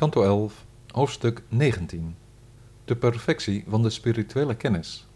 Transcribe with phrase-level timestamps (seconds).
[0.00, 2.16] Kanto 11, hoofdstuk 19.
[2.84, 5.06] De perfectie van de spirituele kennis.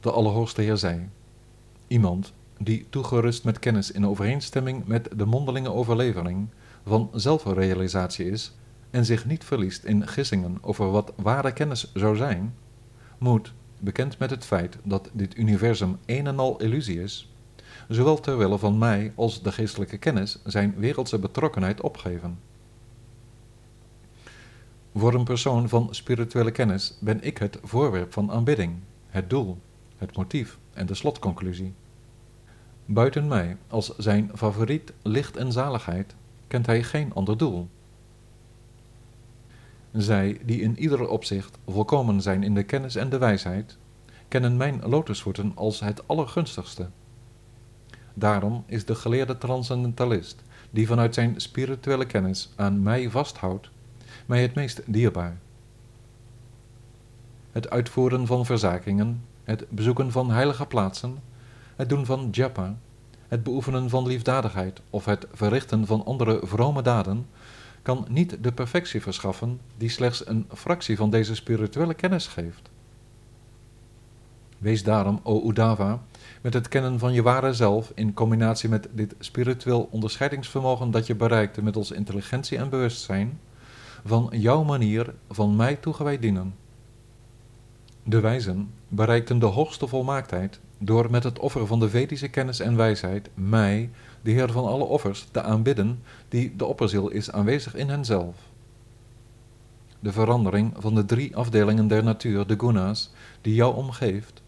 [0.00, 1.08] De Allerhoogste Heer zei:
[1.86, 6.48] Iemand die toegerust met kennis in overeenstemming met de mondelinge overlevering
[6.86, 8.54] van zelfrealisatie is
[8.90, 12.54] en zich niet verliest in gissingen over wat ware kennis zou zijn,
[13.18, 17.32] moet, bekend met het feit dat dit universum een en al illusie is,
[17.88, 22.38] zowel ter wille van mij als de geestelijke kennis zijn wereldse betrokkenheid opgeven.
[24.94, 28.76] Voor een persoon van spirituele kennis ben ik het voorwerp van aanbidding,
[29.08, 29.58] het doel,
[29.96, 31.74] het motief en de slotconclusie.
[32.84, 36.14] Buiten mij, als zijn favoriet licht en zaligheid,
[36.46, 37.68] kent hij geen ander doel.
[39.92, 43.78] Zij die in ieder opzicht volkomen zijn in de kennis en de wijsheid,
[44.28, 46.88] kennen mijn lotusvoeten als het allergunstigste.
[48.18, 53.70] Daarom is de geleerde transcendentalist, die vanuit zijn spirituele kennis aan mij vasthoudt,
[54.26, 55.38] mij het meest dierbaar.
[57.52, 61.18] Het uitvoeren van verzakingen, het bezoeken van heilige plaatsen,
[61.76, 62.76] het doen van japa,
[63.28, 67.26] het beoefenen van liefdadigheid of het verrichten van andere vrome daden,
[67.82, 72.70] kan niet de perfectie verschaffen die slechts een fractie van deze spirituele kennis geeft.
[74.58, 76.02] Wees daarom, o Udava,
[76.40, 81.14] met het kennen van je ware zelf in combinatie met dit spiritueel onderscheidingsvermogen dat je
[81.14, 83.40] bereikte middels intelligentie en bewustzijn,
[84.04, 86.54] van jouw manier van mij toegewijd dienen.
[88.02, 92.76] De wijzen bereikten de hoogste volmaaktheid door met het offer van de Vedische kennis en
[92.76, 93.90] wijsheid mij,
[94.22, 98.36] de Heer van alle offers, te aanbidden, die de opperziel is aanwezig in henzelf.
[100.00, 103.10] De verandering van de drie afdelingen der natuur, de guna's,
[103.40, 104.42] die jou omgeeft,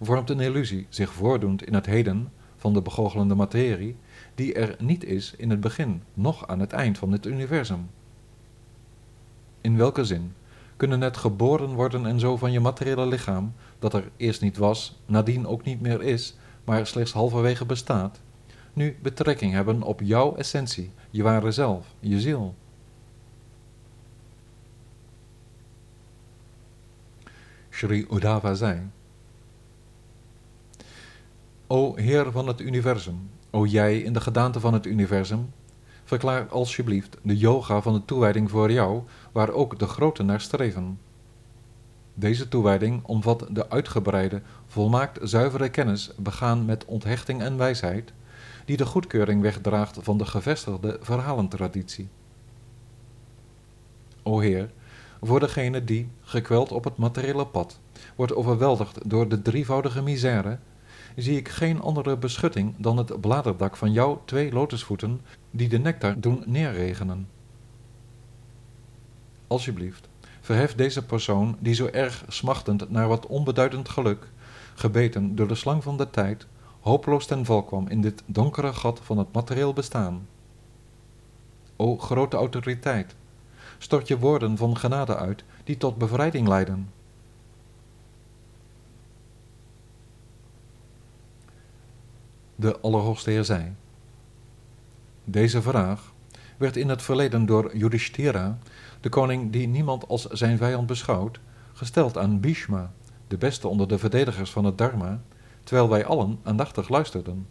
[0.00, 3.96] vormt een illusie zich voordoend in het heden van de begoochelende materie,
[4.34, 7.90] die er niet is in het begin, noch aan het eind van dit universum.
[9.60, 10.34] In welke zin
[10.76, 15.00] kunnen het geboren worden en zo van je materiële lichaam, dat er eerst niet was,
[15.06, 18.20] nadien ook niet meer is, maar slechts halverwege bestaat,
[18.72, 22.54] nu betrekking hebben op jouw essentie, je ware zelf, je ziel?
[27.70, 28.80] Sri Udava zei,
[31.68, 35.52] O Heer van het universum, o jij in de gedaante van het universum,
[36.04, 40.98] verklaar alsjeblieft de yoga van de toewijding voor jou, waar ook de groten naar streven.
[42.14, 48.12] Deze toewijding omvat de uitgebreide, volmaakt zuivere kennis begaan met onthechting en wijsheid,
[48.64, 52.08] die de goedkeuring wegdraagt van de gevestigde verhalentraditie.
[54.22, 54.70] O Heer,
[55.22, 57.80] voor degene die, gekweld op het materiële pad,
[58.16, 60.58] wordt overweldigd door de drievoudige misère,
[61.16, 66.20] zie ik geen andere beschutting dan het bladerdak van jouw twee lotusvoeten die de nectar
[66.20, 67.28] doen neerregenen.
[69.46, 70.08] Alsjeblieft,
[70.40, 74.28] verhef deze persoon die zo erg smachtend naar wat onbeduidend geluk,
[74.74, 76.46] gebeten door de slang van de tijd,
[76.80, 80.28] hopeloos ten val kwam in dit donkere gat van het materieel bestaan.
[81.76, 83.14] O grote autoriteit,
[83.78, 86.95] stort je woorden van genade uit die tot bevrijding leiden.
[92.58, 93.74] De Allerhoogste Heer zei.
[95.24, 96.12] Deze vraag
[96.56, 98.58] werd in het verleden door Yudhishthira,
[99.00, 101.40] de koning die niemand als zijn vijand beschouwt,
[101.72, 102.92] gesteld aan Bhishma,
[103.28, 105.20] de beste onder de verdedigers van het Dharma,
[105.64, 107.46] terwijl wij allen aandachtig luisterden.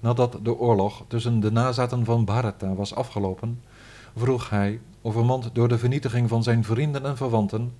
[0.00, 3.62] Nadat de oorlog tussen de nazaten van Bharata was afgelopen,
[4.16, 7.72] vroeg hij, overmand door de vernietiging van zijn vrienden en verwanten,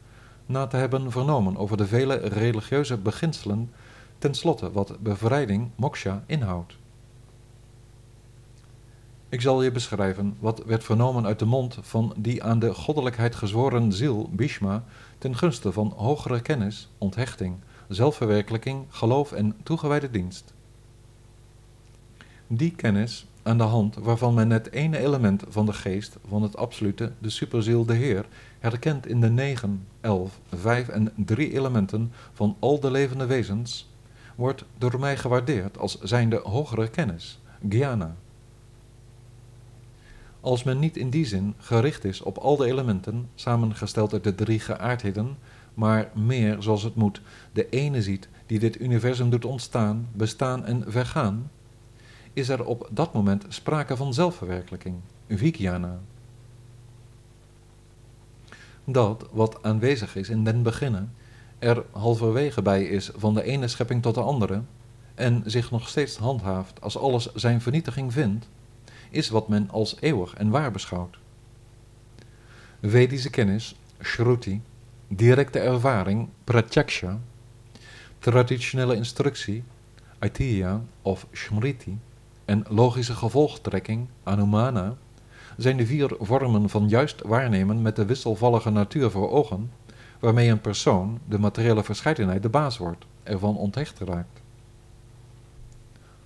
[0.47, 3.71] na te hebben vernomen over de vele religieuze beginselen,
[4.23, 6.77] tenslotte wat bevrijding, moksha, inhoudt.
[9.29, 13.35] Ik zal je beschrijven wat werd vernomen uit de mond van die aan de goddelijkheid
[13.35, 14.85] gezworen ziel, Bhishma,
[15.19, 17.55] ten gunste van hogere kennis, onthechting,
[17.89, 20.55] zelfverwerkelijking, geloof en toegewijde dienst.
[22.47, 26.57] Die kennis, aan de hand waarvan men het ene element van de geest, van het
[26.57, 28.27] absolute, de superziel, de Heer,
[28.59, 33.91] herkent in de negen, elf, vijf en drie elementen van al de levende wezens,
[34.35, 38.17] wordt door mij gewaardeerd als zijnde hogere kennis, jnana.
[40.41, 44.35] Als men niet in die zin gericht is op al de elementen, samengesteld uit de
[44.35, 45.37] drie geaardheden,
[45.75, 47.21] maar meer zoals het moet,
[47.53, 51.51] de ene ziet die dit universum doet ontstaan, bestaan en vergaan,
[52.33, 54.97] is er op dat moment sprake van zelfverwerkelijking,
[55.29, 56.01] vijnana.
[58.85, 61.13] Dat wat aanwezig is in den beginnen,
[61.63, 64.63] er halverwege bij is van de ene schepping tot de andere,
[65.15, 68.49] en zich nog steeds handhaaft als alles zijn vernietiging vindt,
[69.11, 71.19] is wat men als eeuwig en waar beschouwt.
[72.81, 74.61] Vedische kennis, shruti,
[75.09, 77.19] directe ervaring, pratyaksha,
[78.19, 79.65] traditionele instructie,
[80.19, 81.99] aitiya of smriti
[82.45, 84.97] en logische gevolgtrekking, anumana,
[85.57, 89.71] zijn de vier vormen van juist waarnemen met de wisselvallige natuur voor ogen,
[90.23, 94.41] waarmee een persoon, de materiële verscheidenheid, de baas wordt, ervan onthecht raakt.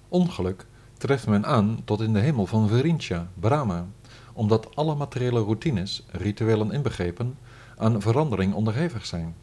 [0.09, 0.67] Ongeluk
[0.99, 3.87] treft men aan tot in de hemel van Verincha, Brahma,
[4.33, 7.39] omdat alle materiële routines, rituelen inbegrepen,
[7.77, 9.35] aan verandering onderhevig zijn.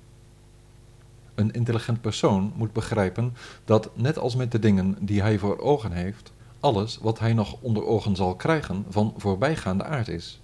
[1.36, 3.34] Een intelligent persoon moet begrijpen
[3.66, 7.56] dat, net als met de dingen die hij voor ogen heeft, alles wat hij nog
[7.62, 10.42] onder ogen zal krijgen van voorbijgaande aard is.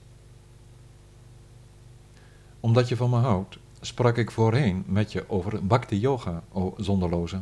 [2.60, 7.42] Omdat je van me houdt, sprak ik voorheen met je over bhakti yoga, o zonderloze.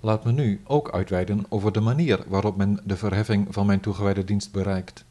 [0.00, 4.24] Laat me nu ook uitweiden over de manier waarop men de verheffing van mijn toegewijde
[4.24, 5.04] dienst bereikt.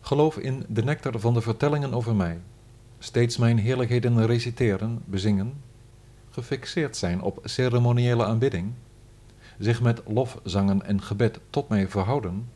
[0.00, 2.40] Geloof in de nectar van de vertellingen over mij,
[2.98, 5.52] steeds mijn heerlijkheden reciteren, bezingen,
[6.30, 8.72] gefixeerd zijn op ceremoniële aanbidding,
[9.58, 12.48] zich met lofzangen en gebed tot mij verhouden,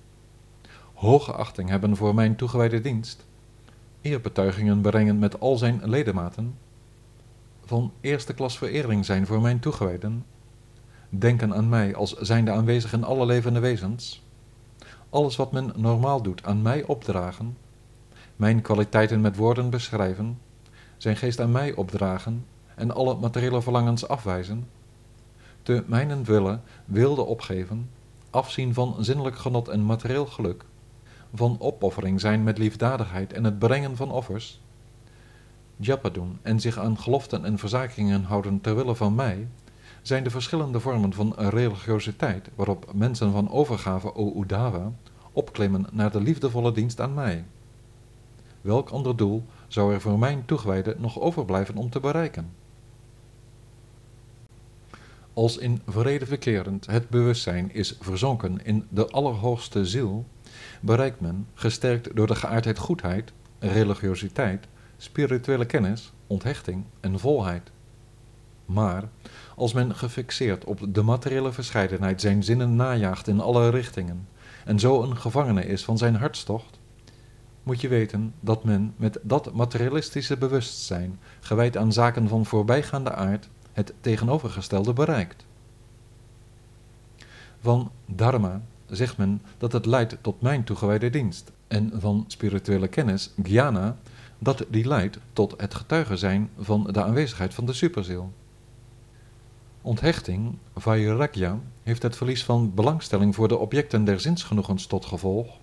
[0.95, 3.27] hoge achting hebben voor mijn toegewijde dienst,
[4.07, 6.59] eerbetuigingen brengen met al zijn ledematen,
[7.65, 10.25] van eerste klas verering zijn voor mijn toegewijden,
[11.09, 14.23] denken aan mij als zijnde aanwezig in alle levende wezens,
[15.11, 17.57] alles wat men normaal doet aan mij opdragen,
[18.37, 20.39] mijn kwaliteiten met woorden beschrijven,
[20.97, 24.69] zijn geest aan mij opdragen en alle materiële verlangens afwijzen,
[25.63, 27.91] te mijnen willen wilde opgeven,
[28.31, 30.65] afzien van zinnelijk genot en materieel geluk,
[31.35, 34.61] van opoffering zijn met liefdadigheid en het brengen van offers,
[35.77, 39.49] japa doen en zich aan geloften en verzakingen houden terwille van mij,
[40.03, 44.93] zijn de verschillende vormen van religiositeit waarop mensen van overgave o Udava
[45.33, 47.45] opklimmen naar de liefdevolle dienst aan mij.
[48.61, 52.53] Welk ander doel zou er voor mijn toegewijde nog overblijven om te bereiken?
[55.33, 60.25] Als in vrede verkerend het bewustzijn is verzonken in de allerhoogste ziel,
[60.81, 67.71] bereikt men, gesterkt door de geaardheid goedheid, religiositeit, spirituele kennis, onthechting en volheid.
[68.67, 69.09] Maar
[69.57, 74.29] als men gefixeerd op de materiële verscheidenheid zijn zinnen najaagt in alle richtingen
[74.65, 76.79] en zo een gevangene is van zijn hartstocht,
[77.63, 83.49] moet je weten dat men met dat materialistische bewustzijn, gewijd aan zaken van voorbijgaande aard,
[83.73, 85.45] het tegenovergestelde bereikt.
[87.61, 93.33] Van dharma zegt men dat het leidt tot mijn toegewijde dienst, en van spirituele kennis,
[93.43, 93.97] jnana,
[94.39, 98.33] dat die leidt tot het getuige zijn van de aanwezigheid van de superziel.
[99.83, 105.59] Onthechting, vairagya, heeft het verlies van belangstelling voor de objecten der zinsgenoegens tot gevolg,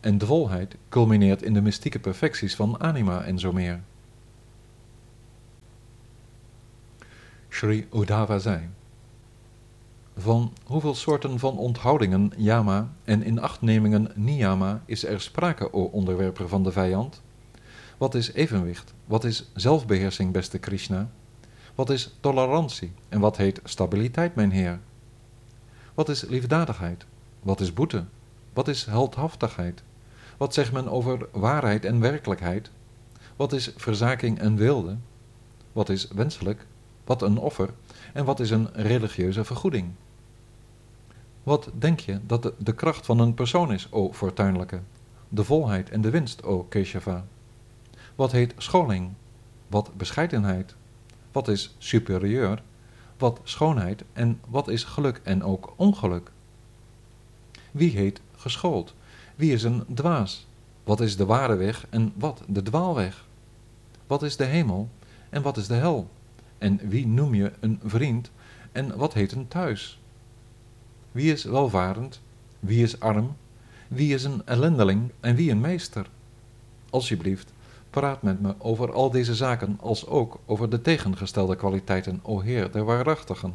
[0.00, 3.80] en de volheid culmineert in de mystieke perfecties van anima en zo meer.
[7.48, 8.68] Sri Uddhava zei.
[10.16, 16.62] Van hoeveel soorten van onthoudingen yama en inachtnemingen niyama is er sprake, o onderwerper van
[16.62, 17.22] de vijand?
[17.98, 18.94] Wat is evenwicht?
[19.04, 21.10] Wat is zelfbeheersing, beste Krishna?
[21.74, 24.80] Wat is tolerantie en wat heet stabiliteit, mijn Heer?
[25.94, 27.06] Wat is liefdadigheid?
[27.42, 28.04] Wat is boete?
[28.52, 29.82] Wat is heldhaftigheid?
[30.36, 32.70] Wat zegt men over waarheid en werkelijkheid?
[33.36, 34.96] Wat is verzaking en wilde?
[35.72, 36.66] Wat is wenselijk?
[37.04, 37.70] Wat een offer?
[38.12, 39.90] En wat is een religieuze vergoeding?
[41.42, 44.80] Wat denk je dat de, kracht van een persoon is, o fortuinlijke?
[45.28, 47.24] De volheid en de winst, o Keshava?
[48.14, 49.12] Wat heet scholing?
[49.68, 50.74] Wat bescheidenheid?
[51.32, 52.62] Wat is superieur?
[53.18, 54.04] Wat schoonheid?
[54.12, 56.30] En wat is geluk en ook ongeluk?
[57.70, 58.94] Wie heet geschoold?
[59.34, 60.46] Wie is een dwaas?
[60.84, 63.26] Wat is de ware weg en wat de dwaalweg?
[64.06, 64.88] Wat is de hemel
[65.30, 66.10] en wat is de hel?
[66.62, 68.30] En wie noem je een vriend
[68.72, 70.00] en wat heet een thuis?
[71.12, 72.20] Wie is welvarend?
[72.60, 73.36] Wie is arm?
[73.88, 76.10] Wie is een ellendeling en wie een meester?
[76.90, 77.52] Alsjeblieft,
[77.90, 82.72] praat met me over al deze zaken als ook over de tegengestelde kwaliteiten, o Heer
[82.72, 83.54] der waarachtigen.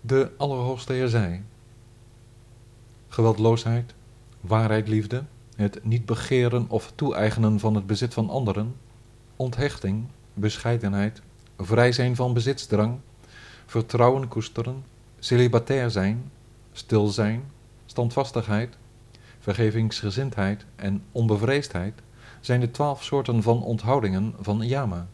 [0.00, 1.42] De Allerhoogste Heer zei,
[3.08, 3.94] geweldloosheid,
[4.40, 5.24] waarheid, liefde,
[5.56, 8.74] het niet begeren of toe-eigenen van het bezit van anderen,
[9.36, 11.22] onthechting, bescheidenheid,
[11.58, 12.98] vrij zijn van bezitsdrang,
[13.66, 14.84] vertrouwen koesteren,
[15.18, 16.30] celibatair zijn,
[16.72, 17.44] stil zijn,
[17.86, 18.76] standvastigheid,
[19.38, 21.94] vergevingsgezindheid en onbevreesdheid
[22.40, 25.06] zijn de twaalf soorten van onthoudingen van yama.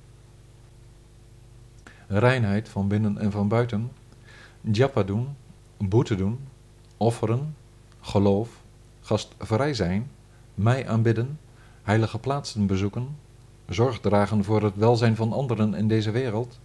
[2.07, 3.93] Reinheid van binnen en van buiten,
[4.61, 5.37] japa doen,
[5.77, 6.39] boete doen,
[6.97, 7.57] offeren,
[8.01, 8.63] geloof,
[9.01, 10.11] gastvrij zijn,
[10.55, 11.39] mij aanbidden,
[11.83, 13.17] heilige plaatsen bezoeken,
[13.69, 16.59] zorg dragen voor het welzijn van anderen in deze wereld,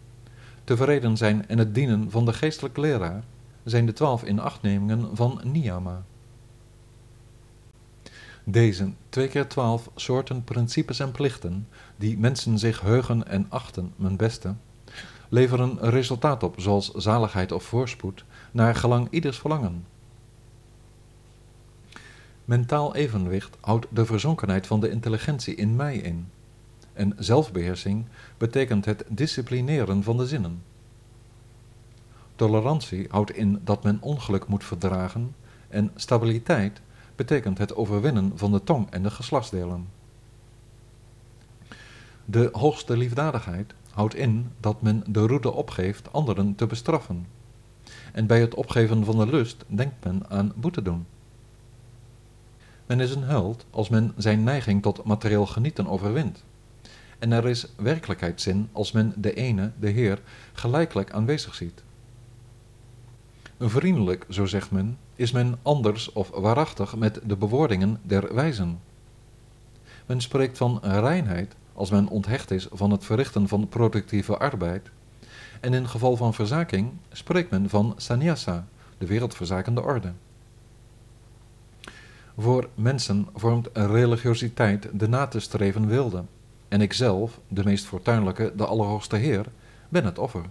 [0.64, 3.24] tevreden zijn en het dienen van de geestelijke leraar,
[3.64, 6.04] zijn de twaalf inachtnemingen van Niyama.
[8.44, 14.16] Deze twee keer twaalf soorten principes en plichten, die mensen zich heugen en achten, mijn
[14.16, 14.56] beste,
[15.30, 19.86] leveren resultaat op, zoals zaligheid of voorspoed, naar gelang ieders verlangen.
[22.46, 26.28] Mentaal evenwicht houdt de verzonkenheid van de intelligentie in mij in.
[26.94, 28.06] En zelfbeheersing
[28.38, 30.64] betekent het disciplineren van de zinnen.
[32.36, 35.36] Tolerantie houdt in dat men ongeluk moet verdragen
[35.70, 36.82] en stabiliteit
[37.16, 39.88] betekent het overwinnen van de tong en de geslachtsdelen.
[42.26, 47.28] De hoogste liefdadigheid houdt in dat men de roede opgeeft anderen te bestraffen.
[48.14, 51.06] En bij het opgeven van de lust denkt men aan boete doen.
[52.86, 56.44] Men is een held als men zijn neiging tot materieel genieten overwint.
[57.24, 60.22] En er is werkelijkheidszin als men de ene, de Heer,
[60.54, 61.84] gelijkelijk aanwezig ziet.
[63.60, 68.80] Vriendelijk, zo zegt men, is men anders of waarachtig met de bewoordingen der wijzen.
[70.06, 74.90] Men spreekt van reinheid als men onthecht is van het verrichten van productieve arbeid.
[75.60, 80.14] En in geval van verzaking spreekt men van sannyasa, de wereldverzakende orde.
[82.38, 86.24] Voor mensen vormt religiositeit de na te streven wilde,
[86.74, 89.46] en ikzelf, de meest fortuinlijke, de Allerhoogste Heer,
[89.90, 90.46] ben het offer.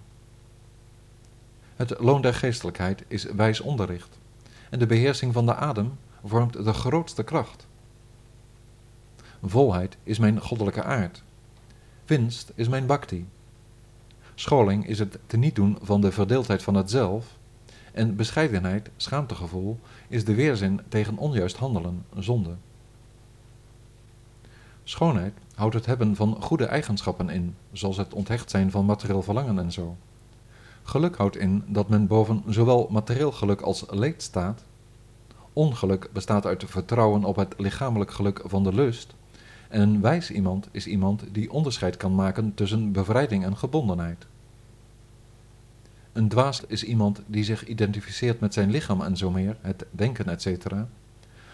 [1.76, 4.18] Het loon der geestelijkheid is wijs onderricht,
[4.70, 7.66] en de beheersing van de adem vormt de grootste kracht.
[9.42, 11.22] Volheid is mijn goddelijke aard.
[12.04, 13.26] Winst is mijn bhakti.
[14.34, 17.36] Scholing is het teniet doen van de verdeeldheid van het zelf.
[17.92, 22.56] En bescheidenheid, schaamtegevoel, is de weerzin tegen onjuist handelen, zonde.
[24.84, 29.58] Schoonheid houdt het hebben van goede eigenschappen in, zoals het onthecht zijn van materieel verlangen
[29.58, 29.96] en zo.
[30.82, 34.64] Geluk houdt in dat men boven zowel materieel geluk als leed staat.
[35.52, 39.14] Ongeluk bestaat uit vertrouwen op het lichamelijk geluk van de lust.
[39.68, 44.26] En een wijs iemand is iemand die onderscheid kan maken tussen bevrijding en gebondenheid.
[46.12, 50.28] Een dwaas is iemand die zich identificeert met zijn lichaam en zo meer, het denken,
[50.28, 50.66] etc.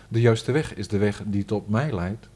[0.09, 2.29] De juiste weg is de weg die tot mij leidt.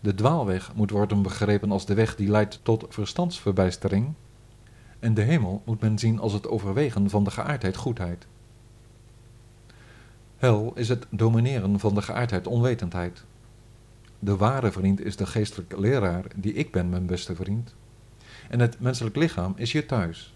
[0.00, 4.14] De dwaalweg moet worden begrepen als de weg die leidt tot verstandsverbijstering.
[4.98, 8.26] En de hemel moet men zien als het overwegen van de geaardheid goedheid.
[10.36, 13.24] Hel is het domineren van de geaardheid onwetendheid.
[14.18, 17.74] De ware vriend is de geestelijke leraar die ik ben, mijn beste vriend.
[18.50, 20.34] En het menselijk lichaam is je thuis.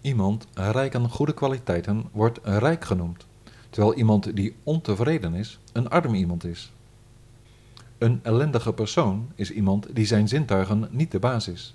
[0.00, 3.26] Iemand rijk aan goede kwaliteiten wordt rijk genoemd,
[3.70, 6.72] terwijl iemand die ontevreden is een arm iemand is.
[8.04, 11.74] Een ellendige persoon is iemand die zijn zintuigen niet de baas is.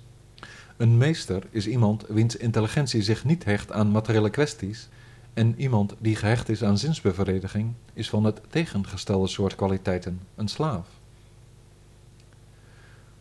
[0.76, 4.88] Een meester is iemand wiens intelligentie zich niet hecht aan materiële kwesties
[5.34, 10.86] en iemand die gehecht is aan zinsbevrediging is van het tegengestelde soort kwaliteiten, een slaaf.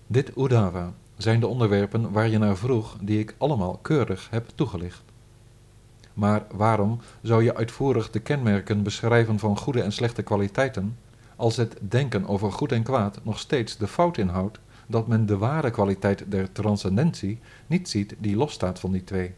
[0.07, 5.03] Dit Udava zijn de onderwerpen waar je naar vroeg, die ik allemaal keurig heb toegelicht.
[6.13, 10.97] Maar waarom zou je uitvoerig de kenmerken beschrijven van goede en slechte kwaliteiten,
[11.39, 15.37] als het denken over goed en kwaad nog steeds de fout inhoudt dat men de
[15.37, 19.33] ware kwaliteit der transcendentie niet ziet die losstaat van die twee?